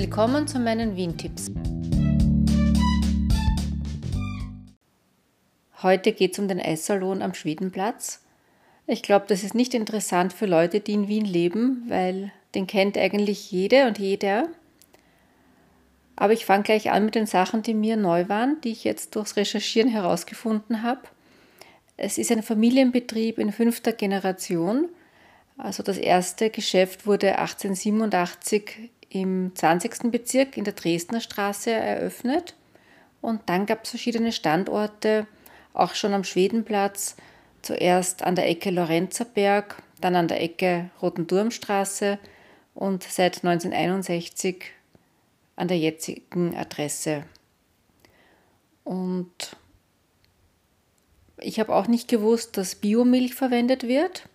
[0.00, 1.50] Willkommen zu meinen Wien-Tipps.
[5.82, 8.22] Heute geht es um den Eissalon am Schwedenplatz.
[8.86, 12.96] Ich glaube, das ist nicht interessant für Leute, die in Wien leben, weil den kennt
[12.96, 14.46] eigentlich jede und jeder.
[16.14, 19.16] Aber ich fange gleich an mit den Sachen, die mir neu waren, die ich jetzt
[19.16, 21.00] durchs Recherchieren herausgefunden habe.
[21.96, 24.90] Es ist ein Familienbetrieb in fünfter Generation.
[25.56, 30.10] Also das erste Geschäft wurde 1887 im 20.
[30.10, 32.54] Bezirk in der Dresdner Straße eröffnet.
[33.20, 35.26] Und dann gab es verschiedene Standorte,
[35.72, 37.16] auch schon am Schwedenplatz,
[37.62, 42.18] zuerst an der Ecke Lorenzerberg, dann an der Ecke Rotenturmstraße
[42.74, 44.64] und seit 1961
[45.56, 47.24] an der jetzigen Adresse.
[48.84, 49.56] Und
[51.40, 54.28] ich habe auch nicht gewusst, dass Biomilch verwendet wird.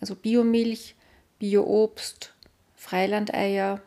[0.00, 0.94] Also Biomilch,
[1.38, 2.34] Bioobst,
[2.74, 3.80] Freilandeier.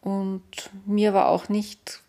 [0.00, 2.02] Und mir war auch nicht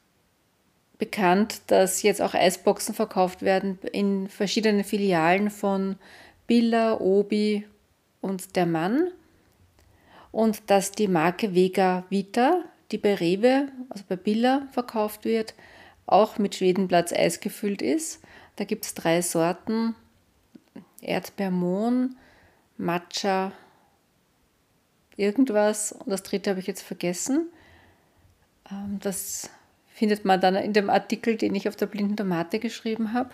[0.98, 5.96] bekannt, dass jetzt auch Eisboxen verkauft werden in verschiedenen Filialen von
[6.46, 7.66] Billa, Obi
[8.22, 9.08] und der Mann.
[10.32, 15.56] Und dass die Marke Vega Vita, die bei Rewe, also bei Billa verkauft wird,
[16.06, 18.22] auch mit Schwedenplatz Eis gefüllt ist.
[18.58, 19.96] Da gibt es drei Sorten:
[21.02, 22.18] Erdbeermohn,
[22.78, 23.52] Matcha,
[25.16, 25.92] irgendwas.
[25.92, 27.48] Und das dritte habe ich jetzt vergessen.
[28.72, 29.50] Ähm, das
[29.88, 33.32] findet man dann in dem Artikel, den ich auf der blinden Tomate geschrieben habe.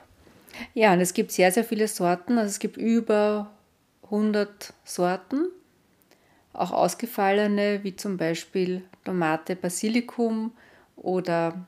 [0.73, 2.37] Ja, und es gibt sehr, sehr viele Sorten.
[2.37, 3.51] Also es gibt über
[4.03, 5.47] 100 Sorten.
[6.53, 10.53] Auch ausgefallene, wie zum Beispiel Tomate Basilikum
[10.95, 11.65] oder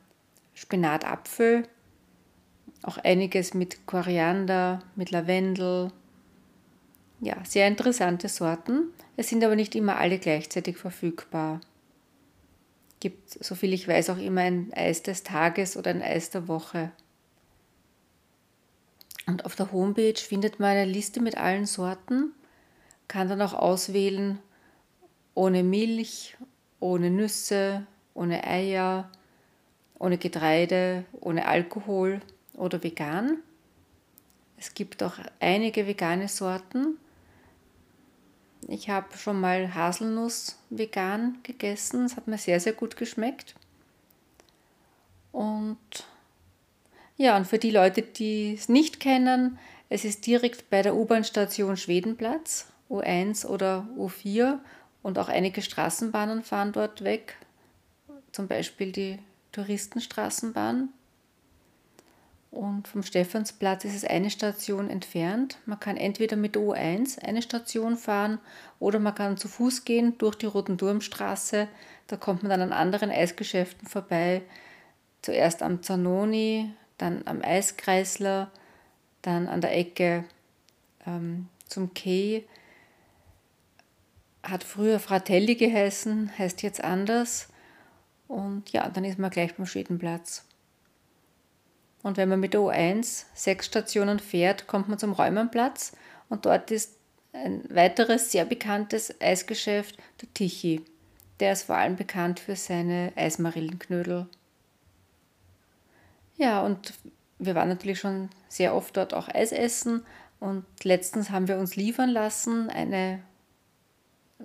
[0.53, 1.67] Spinatapfel
[2.83, 5.91] auch einiges mit Koriander, mit Lavendel.
[7.19, 8.93] Ja, sehr interessante Sorten.
[9.15, 11.59] Es sind aber nicht immer alle gleichzeitig verfügbar.
[12.99, 16.91] Gibt, soviel ich weiß, auch immer ein Eis des Tages oder ein Eis der Woche.
[19.27, 22.31] Und auf der Homepage findet man eine Liste mit allen Sorten,
[23.07, 24.39] kann dann auch auswählen
[25.35, 26.35] ohne Milch,
[26.79, 27.85] ohne Nüsse,
[28.15, 29.11] ohne Eier,
[29.99, 32.21] ohne Getreide, ohne Alkohol
[32.55, 33.37] oder vegan.
[34.57, 36.97] Es gibt auch einige vegane Sorten.
[38.67, 42.05] Ich habe schon mal Haselnuss vegan gegessen.
[42.05, 43.55] Es hat mir sehr, sehr gut geschmeckt.
[45.31, 45.77] Und
[47.15, 49.57] ja, und für die Leute, die es nicht kennen,
[49.89, 54.59] es ist direkt bei der U-Bahn-Station Schwedenplatz, U1 oder U4
[55.01, 57.37] und auch einige Straßenbahnen fahren dort weg,
[58.33, 59.19] zum Beispiel die
[59.53, 60.89] Touristenstraßenbahn
[62.51, 65.57] und vom Stephansplatz ist es eine Station entfernt.
[65.65, 68.39] Man kann entweder mit U1 eine Station fahren
[68.79, 71.67] oder man kann zu Fuß gehen durch die Rotenturmstraße.
[72.07, 74.41] Da kommt man dann an anderen Eisgeschäften vorbei.
[75.21, 78.49] Zuerst am Zanoni, dann am Eiskreisler,
[79.21, 80.23] dann an der Ecke
[81.05, 82.45] ähm, zum Quai.
[84.41, 87.49] Hat früher Fratelli geheißen, heißt jetzt anders.
[88.29, 90.46] Und ja, dann ist man gleich beim Schwedenplatz.
[92.03, 95.93] Und wenn man mit der U1 sechs Stationen fährt, kommt man zum Räumernplatz
[96.29, 96.95] und dort ist
[97.33, 100.83] ein weiteres sehr bekanntes Eisgeschäft, der Tichy.
[101.39, 104.27] Der ist vor allem bekannt für seine Eismarillenknödel.
[106.37, 106.93] Ja, und
[107.39, 110.05] wir waren natürlich schon sehr oft dort auch Eis essen
[110.39, 113.21] und letztens haben wir uns liefern lassen eine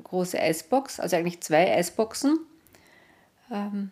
[0.04, 2.38] große Eisbox, also eigentlich zwei Eisboxen.
[3.50, 3.90] Ähm,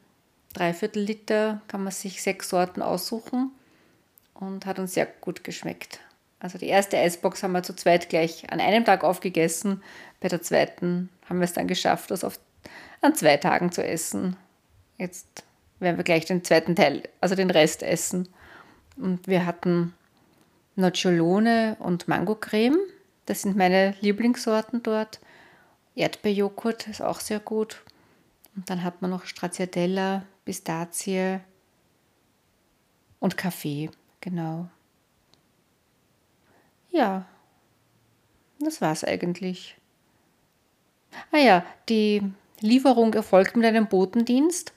[0.52, 3.50] dreiviertel Liter kann man sich sechs Sorten aussuchen
[4.34, 6.00] und hat uns sehr gut geschmeckt.
[6.40, 9.82] Also die erste Eisbox haben wir zu zweit gleich an einem Tag aufgegessen.
[10.20, 12.40] Bei der zweiten haben wir es dann geschafft, das auf,
[13.02, 14.36] an zwei Tagen zu essen.
[14.96, 15.44] Jetzt
[15.78, 18.28] werden wir gleich den zweiten Teil, also den Rest essen.
[18.96, 19.94] Und wir hatten
[20.76, 22.78] Nocciolone und Mangocreme.
[23.26, 25.20] Das sind meine Lieblingssorten dort.
[25.94, 27.82] Erdbeerjoghurt ist auch sehr gut.
[28.60, 31.40] Und dann hat man noch Stracciatella, Pistazie
[33.18, 33.88] und Kaffee.
[34.20, 34.68] Genau.
[36.90, 37.24] Ja,
[38.58, 39.78] das war's eigentlich.
[41.32, 42.20] Ah ja, die
[42.60, 44.74] Lieferung erfolgt mit einem Botendienst,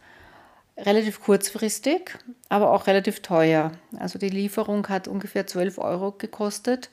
[0.78, 3.74] relativ kurzfristig, aber auch relativ teuer.
[4.00, 6.90] Also die Lieferung hat ungefähr 12 Euro gekostet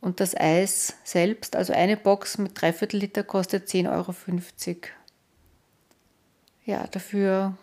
[0.00, 4.14] und das Eis selbst, also eine Box mit dreiviertel Liter, kostet 10,50 Euro.
[6.64, 7.54] Ja, dafür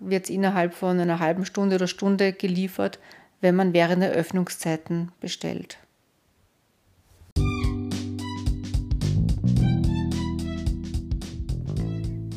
[0.00, 2.98] wird es innerhalb von einer halben Stunde oder Stunde geliefert,
[3.40, 5.78] wenn man während der Öffnungszeiten bestellt.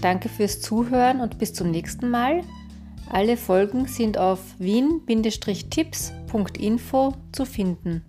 [0.01, 2.41] Danke fürs Zuhören und bis zum nächsten Mal.
[3.09, 8.01] Alle Folgen sind auf wien-tipps.info zu finden.